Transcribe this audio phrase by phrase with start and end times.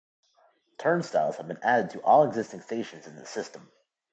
[0.79, 3.71] Turnstiles have been added to all existing stations in the system.